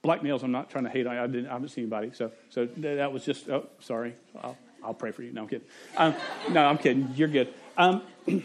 [0.00, 1.20] black nails, I'm not trying to hate on you.
[1.20, 2.10] I, didn't, I haven't seen anybody.
[2.14, 4.14] So, so that was just, oh, sorry.
[4.42, 5.32] I'll, I'll pray for you.
[5.32, 5.66] No, I'm kidding.
[5.96, 6.14] Um,
[6.50, 7.12] no, I'm kidding.
[7.16, 7.52] You're good.
[7.76, 8.02] Um,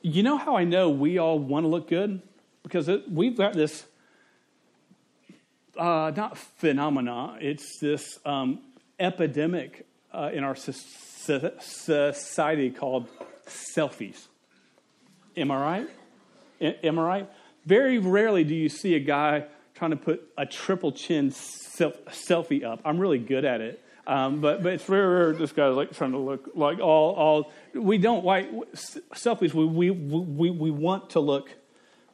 [0.00, 2.22] you know how I know we all want to look good?
[2.62, 3.84] Because it, we've got this,
[5.76, 8.60] uh, not phenomena, it's this um,
[8.98, 11.50] epidemic uh, in our society
[12.70, 13.08] called
[13.46, 14.28] selfies.
[15.36, 15.86] Am I right?
[16.82, 17.30] Am I right?
[17.66, 22.64] Very rarely do you see a guy trying to put a triple chin self- selfie
[22.64, 22.80] up.
[22.84, 23.84] I'm really good at it.
[24.06, 25.32] Um, but but it's rare.
[25.32, 27.52] This guy's like trying to look like all all.
[27.74, 28.50] We don't like
[29.14, 29.54] selfies.
[29.54, 31.50] We we we we want to look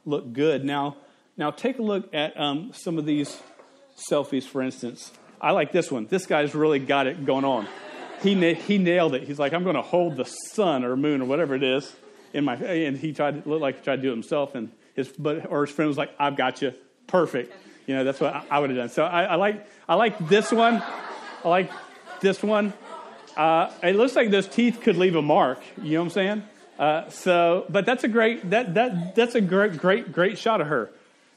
[0.05, 0.65] look good.
[0.65, 0.97] Now
[1.37, 3.41] now take a look at um, some of these
[4.11, 4.45] selfies.
[4.45, 6.07] For instance, I like this one.
[6.07, 7.67] This guy's really got it going on.
[8.23, 9.25] He he nailed it.
[9.25, 11.95] He's like, I'm going to hold the sun or moon or whatever it is
[12.33, 12.55] in my.
[12.55, 14.55] And he tried to look like he tried to do it himself.
[14.55, 16.75] And his but or his friend was like, I've got you,
[17.07, 17.53] perfect.
[17.87, 18.89] You know, that's what I, I would have done.
[18.89, 20.83] So I, I like I like this one.
[21.47, 21.71] I like
[22.21, 22.73] this one.
[23.37, 25.61] Uh, it looks like those teeth could leave a mark.
[25.81, 26.43] You know what I'm saying?
[26.77, 30.67] Uh, so, but that's a great that that that's a great great great shot of
[30.67, 30.91] her.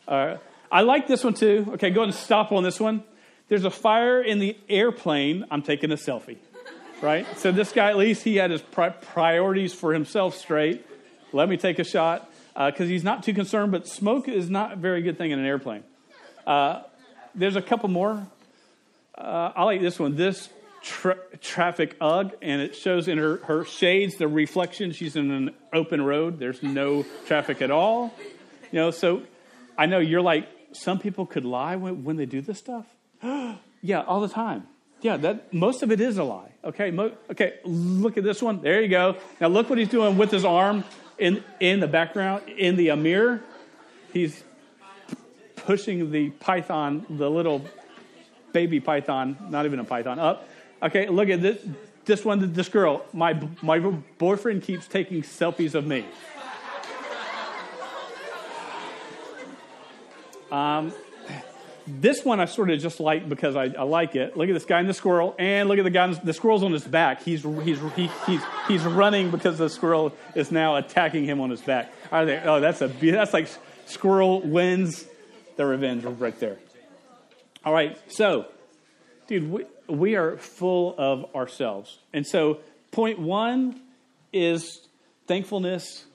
[0.07, 0.37] Uh,
[0.71, 1.63] I like this one too.
[1.73, 3.03] Okay, go ahead and stop on this one.
[3.49, 5.45] There's a fire in the airplane.
[5.51, 6.37] I'm taking a selfie.
[7.03, 7.27] Right.
[7.37, 10.83] So this guy, at least, he had his pri- priorities for himself straight.
[11.33, 13.71] Let me take a shot because uh, he's not too concerned.
[13.71, 15.83] But smoke is not a very good thing in an airplane.
[16.47, 16.81] Uh,
[17.35, 18.25] there's a couple more.
[19.19, 20.15] Uh, I like this one.
[20.15, 20.49] This
[20.81, 24.91] tra- traffic UGG, and it shows in her, her shades the reflection.
[24.91, 26.39] She's in an open road.
[26.39, 28.13] There's no traffic at all.
[28.71, 29.23] You know, so
[29.77, 32.85] I know you're like, some people could lie when, when they do this stuff.
[33.81, 34.67] yeah, all the time.
[35.01, 36.51] Yeah, that most of it is a lie.
[36.63, 37.55] Okay, mo- okay.
[37.63, 38.61] Look at this one.
[38.61, 39.17] There you go.
[39.39, 40.83] Now look what he's doing with his arm
[41.17, 43.41] in in the background in the mirror.
[44.11, 44.43] He's
[45.55, 47.63] pushing the python, the little
[48.53, 50.47] baby python, not even a python, up
[50.81, 51.65] Okay, look at this.
[52.05, 53.05] This one, this girl.
[53.13, 53.79] My my
[54.17, 56.05] boyfriend keeps taking selfies of me.
[60.51, 60.91] Um,
[61.85, 64.35] this one I sort of just like because I, I, like it.
[64.35, 66.07] Look at this guy and the squirrel, and look at the guy.
[66.11, 67.21] The squirrel's on his back.
[67.21, 71.61] He's he's he, he's he's running because the squirrel is now attacking him on his
[71.61, 71.91] back.
[72.11, 73.47] Oh, that's a that's like
[73.85, 75.05] squirrel wins
[75.57, 76.57] the revenge right there.
[77.65, 78.45] All right, so,
[79.27, 81.99] dude, we, we are full of ourselves.
[82.13, 82.59] And so,
[82.91, 83.81] point one
[84.31, 84.87] is
[85.27, 86.05] thankfulness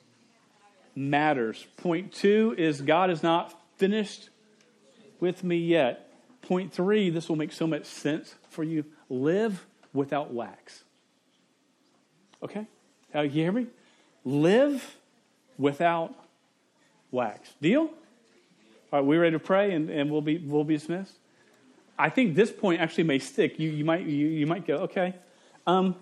[0.97, 1.67] matters.
[1.77, 4.31] Point two is God is not finished
[5.21, 6.11] with me yet.
[6.43, 10.85] Point three, this will make so much sense for you live without wax.
[12.43, 12.67] Okay?
[13.15, 13.67] Now, you hear me?
[14.25, 14.97] Live
[15.59, 16.15] without
[17.11, 17.51] wax.
[17.61, 17.83] Deal?
[17.83, 21.15] All right, we ready to pray and, and we'll be we'll be dismissed?
[21.99, 23.59] I think this point actually may stick.
[23.59, 25.15] You, you, might, you, you might go, okay.
[25.67, 25.97] Um,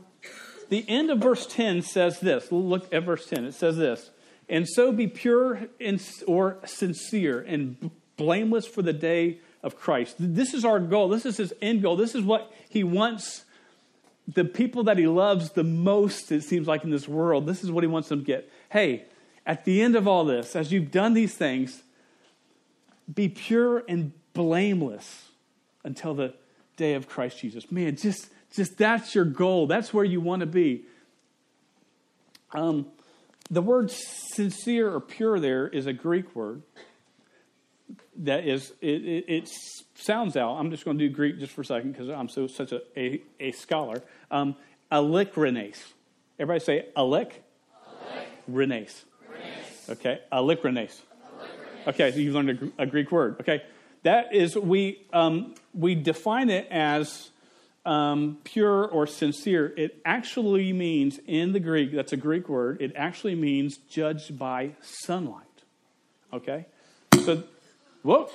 [0.69, 2.51] the end of verse 10 says this.
[2.51, 3.45] Look at verse 10.
[3.45, 4.11] It says this.
[4.49, 10.17] And so be pure and, or sincere and blameless for the day of Christ.
[10.19, 11.09] This is our goal.
[11.09, 11.97] This is his end goal.
[11.97, 13.45] This is what he wants
[14.29, 17.47] the people that he loves the most, it seems like, in this world.
[17.47, 18.51] This is what he wants them to get.
[18.71, 19.07] Hey,
[19.45, 21.83] at the end of all this, as you've done these things,
[23.13, 25.29] be pure and blameless
[25.85, 26.35] until the
[26.77, 27.71] day of Christ Jesus.
[27.71, 29.67] Man, just, just that's your goal.
[29.67, 30.85] That's where you want to be.
[32.53, 32.87] Um,
[33.51, 36.63] the word sincere or pure there is a Greek word
[38.17, 39.51] that is, it, it, it
[39.95, 40.57] sounds out.
[40.57, 42.83] I'm just going to do Greek just for a second because I'm so such a,
[42.97, 44.03] a, a scholar.
[44.31, 44.57] Um,
[44.91, 45.79] alikrenes.
[46.39, 47.33] Everybody say alek?
[48.51, 49.05] Renes.
[49.89, 51.01] Okay, alikrenes.
[51.87, 53.37] Okay, so you've learned a, a, Greek word.
[53.41, 53.63] Okay,
[54.03, 57.31] that is we um, we define it as
[57.85, 59.73] um, pure or sincere.
[59.77, 61.93] It actually means in the Greek.
[61.93, 62.81] That's a Greek word.
[62.81, 65.47] It actually means judged by sunlight.
[66.33, 66.67] Okay,
[67.25, 67.45] so
[68.03, 68.29] whoa.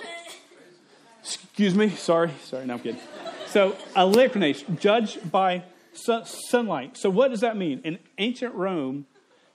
[1.21, 1.89] Excuse me.
[1.89, 2.31] Sorry.
[2.45, 2.65] Sorry.
[2.65, 3.01] No, I'm kidding.
[3.47, 6.95] So alikrenes, judged by sunlight.
[6.97, 7.81] So what does that mean?
[7.83, 9.07] In ancient Rome,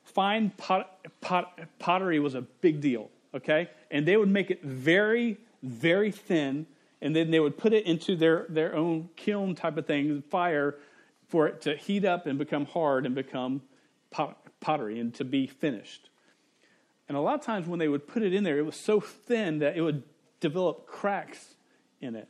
[0.04, 3.68] fine pot, pot, pottery was a big deal okay?
[3.90, 6.66] And they would make it very, very thin,
[7.00, 10.76] and then they would put it into their, their own kiln type of thing, fire,
[11.28, 13.62] for it to heat up and become hard and become
[14.10, 16.10] pot, pottery and to be finished.
[17.08, 19.00] And a lot of times when they would put it in there, it was so
[19.00, 20.02] thin that it would
[20.40, 21.54] develop cracks
[22.00, 22.28] in it.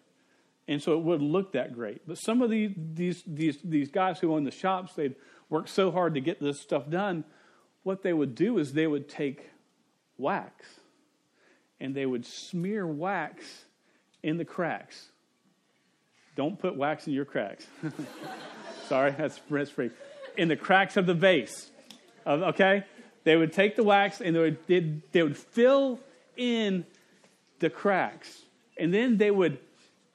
[0.69, 2.07] And so it wouldn't look that great.
[2.07, 5.17] But some of these, these, these, these guys who own the shops, they'd
[5.51, 7.25] work so hard to get this stuff done.
[7.83, 9.51] What they would do is they would take
[10.17, 10.65] wax
[11.83, 13.45] and they would smear wax
[14.23, 15.09] in the cracks.
[16.37, 17.67] Don't put wax in your cracks.
[18.89, 19.91] Sorry, that's, that's free.
[20.37, 21.71] In the cracks of the vase.
[22.25, 22.85] Okay?
[23.25, 25.99] They would take the wax and they would, they, they would fill
[26.37, 26.87] in
[27.59, 28.43] the cracks.
[28.79, 29.59] And then they would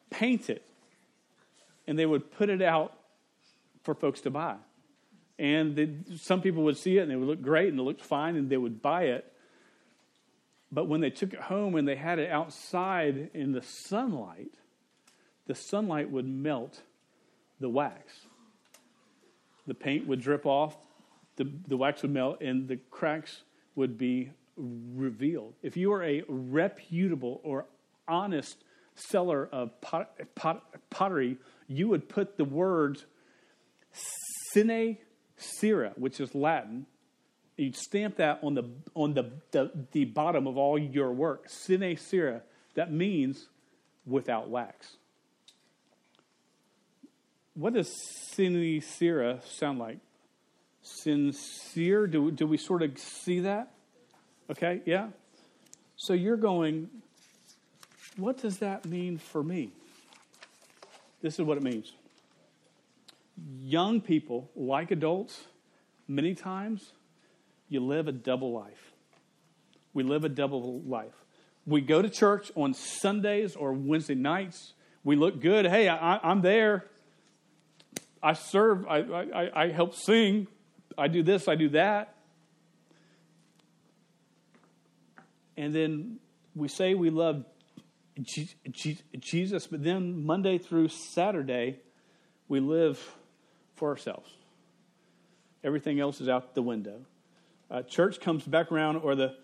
[0.09, 0.65] paint it.
[1.85, 2.93] And they would put it out
[3.83, 4.55] for folks to buy.
[5.37, 8.01] And they, some people would see it and it would look great and it looked
[8.01, 9.33] fine and they would buy it.
[10.71, 14.51] But when they took it home and they had it outside in the sunlight,
[15.45, 16.81] the sunlight would melt
[17.59, 18.13] the wax.
[19.65, 20.77] The paint would drip off,
[21.37, 23.43] the, the wax would melt, and the cracks
[23.75, 25.53] would be revealed.
[25.61, 27.65] If you are a reputable or
[28.07, 28.63] honest
[28.95, 33.05] seller of pot, pot, pottery, you would put the words
[34.53, 34.97] sine
[35.37, 36.87] cera, which is Latin,
[37.57, 41.49] you'd stamp that on the on the, the, the bottom of all your work.
[41.49, 42.41] Sine cera.
[42.75, 43.47] That means
[44.05, 44.97] without wax.
[47.55, 47.91] What does
[48.31, 49.97] sine cera sound like?
[50.83, 52.07] Sincere?
[52.07, 53.73] Do, do we sort of see that?
[54.49, 55.07] Okay, yeah?
[55.97, 56.89] So you're going,
[58.15, 59.71] what does that mean for me?
[61.21, 61.91] This is what it means.
[63.59, 65.45] Young people, like adults,
[66.07, 66.93] many times
[67.69, 68.93] you live a double life.
[69.93, 71.13] We live a double life.
[71.65, 74.73] We go to church on Sundays or Wednesday nights.
[75.03, 75.65] We look good.
[75.65, 76.85] Hey, I, am there.
[78.23, 78.87] I serve.
[78.87, 80.47] I, I, I help sing.
[80.97, 81.47] I do this.
[81.47, 82.15] I do that.
[85.57, 86.19] And then
[86.55, 87.43] we say we love
[88.19, 91.79] Jesus, but then Monday through Saturday,
[92.47, 92.99] we live
[93.75, 94.29] for ourselves.
[95.63, 97.01] Everything else is out the window
[97.69, 99.35] uh, church comes back around or the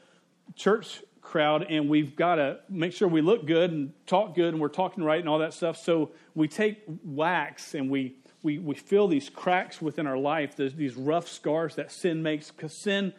[0.55, 4.61] church crowd and we've got to make sure we look good and talk good and
[4.61, 5.77] we're talking right and all that stuff.
[5.77, 10.75] So we take wax and we, we, we fill these cracks within our life, these,
[10.75, 13.13] these rough scars that sin makes, because sin,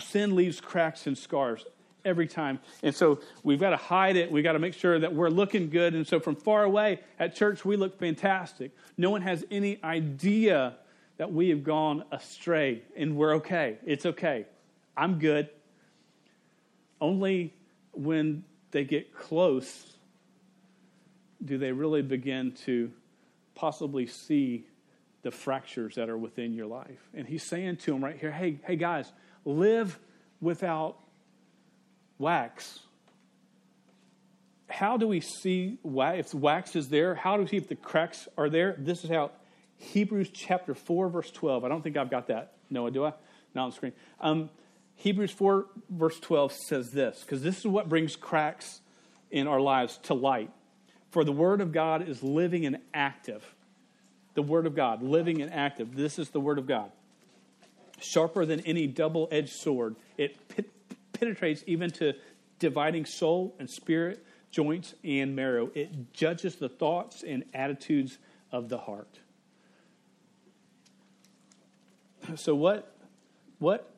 [0.00, 1.64] sin leaves cracks and scars
[2.04, 2.60] every time.
[2.82, 4.30] And so we've got to hide it.
[4.30, 5.94] We've got to make sure that we're looking good.
[5.94, 8.70] And so from far away at church, we look fantastic.
[8.96, 10.76] No one has any idea
[11.18, 13.78] that we have gone astray and we're okay.
[13.84, 14.46] It's okay.
[14.96, 15.48] I'm good.
[17.00, 17.54] Only
[17.92, 19.96] when they get close
[21.44, 22.90] do they really begin to
[23.54, 24.66] possibly see
[25.22, 27.08] the fractures that are within your life.
[27.14, 29.12] And he's saying to them right here, hey, hey guys,
[29.44, 29.98] live
[30.40, 30.96] without
[32.18, 32.80] wax.
[34.68, 37.14] How do we see if wax is there?
[37.14, 38.76] How do we see if the cracks are there?
[38.78, 39.30] This is how
[39.78, 41.64] Hebrews chapter 4, verse 12.
[41.64, 42.52] I don't think I've got that.
[42.70, 43.12] Noah, do I?
[43.54, 43.92] Not on the screen.
[44.20, 44.50] Um,
[44.96, 48.80] Hebrews 4, verse 12 says this, because this is what brings cracks
[49.30, 50.50] in our lives to light.
[51.10, 53.44] For the Word of God is living and active.
[54.34, 55.94] The Word of God, living and active.
[55.94, 56.90] This is the Word of God.
[58.00, 59.96] sharper than any double edged sword.
[60.16, 60.36] It
[61.12, 62.14] penetrates even to
[62.58, 65.70] dividing soul and spirit, joints and marrow.
[65.74, 68.18] It judges the thoughts and attitudes
[68.52, 69.18] of the heart.
[72.36, 72.92] So, what,
[73.58, 73.90] what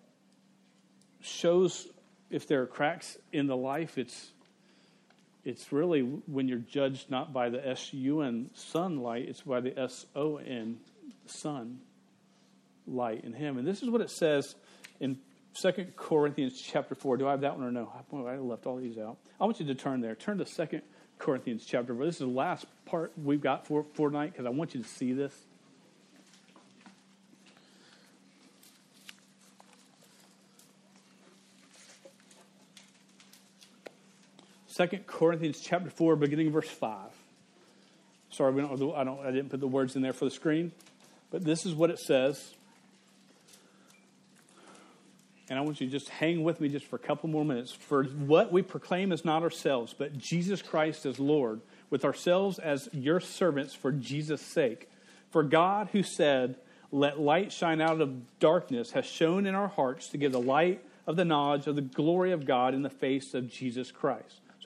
[1.21, 1.89] shows
[2.31, 3.99] if there are cracks in the life?
[3.99, 4.31] It's,
[5.45, 9.79] it's really when you're judged not by the S U N sunlight, it's by the
[9.79, 10.79] S O N
[11.27, 11.81] sun
[12.87, 13.59] light in Him.
[13.59, 14.55] And this is what it says
[15.01, 15.19] in
[15.53, 17.17] Second Corinthians chapter 4.
[17.17, 17.91] Do I have that one or no?
[18.13, 19.17] I left all these out.
[19.41, 20.15] I want you to turn there.
[20.15, 20.83] Turn to Second
[21.19, 22.05] Corinthians chapter 4.
[22.05, 24.89] This is the last part we've got for, for tonight because I want you to
[24.89, 25.35] see this.
[34.79, 36.95] Second Corinthians chapter 4, beginning verse 5.
[38.31, 40.71] Sorry, we don't, I, don't, I didn't put the words in there for the screen,
[41.33, 42.55] but this is what it says.
[45.51, 47.73] And I want you to just hang with me just for a couple more minutes.
[47.73, 51.61] For what we proclaim is not ourselves, but Jesus Christ as Lord,
[51.91, 54.89] with ourselves as your servants for Jesus' sake.
[55.31, 56.55] For God, who said,
[56.93, 60.85] Let light shine out of darkness, has shone in our hearts to give the light
[61.05, 64.41] of the knowledge of the glory of God in the face of Jesus Christ.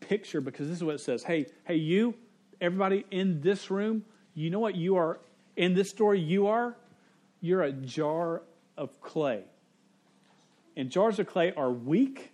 [0.00, 1.22] picture because this is what it says.
[1.22, 2.14] Hey, hey, you,
[2.60, 5.20] everybody in this room, you know what you are
[5.56, 6.20] in this story?
[6.20, 6.76] You are?
[7.40, 8.42] You're a jar
[8.76, 9.44] of clay.
[10.76, 12.32] And jars of clay are weak,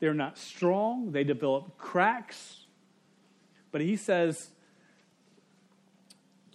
[0.00, 2.66] they're not strong, they develop cracks.
[3.72, 4.50] But he says,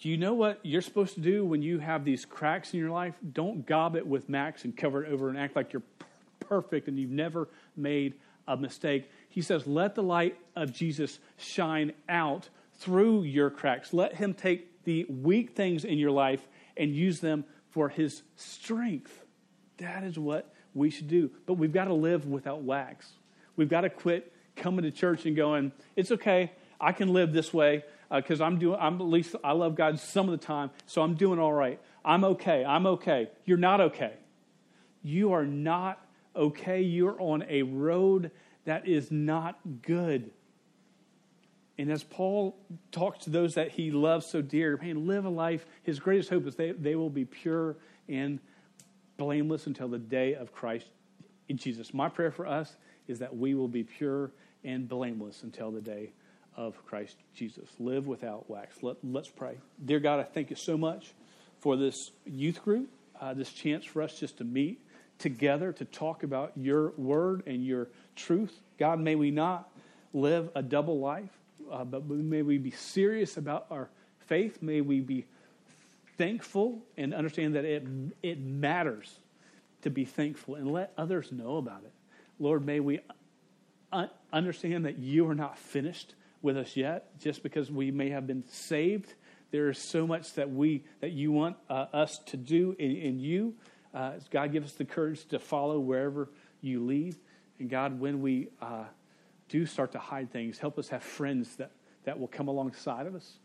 [0.02, 2.92] Do you know what you're supposed to do when you have these cracks in your
[2.92, 3.16] life?
[3.34, 5.84] Don't gob it with Max and cover it over and act like you're
[6.40, 8.14] perfect and you've never made
[8.48, 9.10] a mistake.
[9.30, 13.94] He says, Let the light of Jesus shine out through your cracks.
[13.94, 19.26] Let him take the weak things in your life and use them for his strength.
[19.78, 21.32] That is what we should do.
[21.46, 23.08] But we've got to live without wax.
[23.56, 27.54] We've got to quit coming to church and going, it's okay, I can live this
[27.54, 30.72] way because uh, I'm doing, I'm at least, I love God some of the time,
[30.86, 31.80] so I'm doing all right.
[32.04, 33.30] I'm okay, I'm okay.
[33.46, 34.14] You're not okay.
[35.04, 36.04] You are not
[36.36, 36.82] okay.
[36.82, 38.32] You're on a road
[38.66, 40.32] that is not good.
[41.78, 42.58] And as Paul
[42.92, 46.46] talks to those that he loves so dear, man, live a life, his greatest hope
[46.46, 47.78] is they, they will be pure
[48.10, 48.40] and
[49.18, 50.88] blameless until the day of Christ
[51.48, 51.94] in Jesus.
[51.94, 52.76] My prayer for us
[53.08, 54.32] is that we will be pure
[54.64, 56.12] and blameless until the day
[56.56, 57.70] of Christ Jesus.
[57.80, 58.78] Live without wax.
[58.82, 59.58] Let, us pray.
[59.84, 61.14] Dear God, I thank you so much
[61.60, 62.90] for this youth group,
[63.20, 64.82] uh, this chance for us just to meet
[65.20, 68.58] together to talk about your word and your truth.
[68.78, 69.70] God, may we not
[70.14, 71.30] live a double life,
[71.72, 73.90] uh, but may we be serious about our
[74.28, 74.62] faith.
[74.62, 75.26] May we be
[76.18, 77.86] thankful and understand that it,
[78.24, 79.20] it matters
[79.84, 81.92] to be thankful and let others know about it.
[82.40, 83.00] Lord, may we
[84.32, 88.44] understand that you are not finished with us yet just because we may have been
[88.50, 89.14] saved.
[89.52, 93.20] There is so much that we that you want uh, us to do in, in
[93.20, 93.56] you.
[93.94, 96.30] Uh, God, give us the courage to follow wherever
[96.62, 97.16] you lead.
[97.60, 98.86] And God, when we uh,
[99.50, 101.72] do start to hide things, help us have friends that,
[102.04, 103.40] that will come alongside of us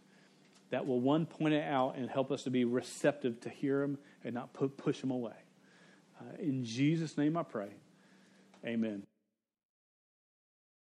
[0.75, 3.97] that will one point it out and help us to be receptive to hear them
[4.25, 5.37] and not push them away.
[6.21, 7.69] Uh, in Jesus' name I pray.
[8.67, 9.05] Amen.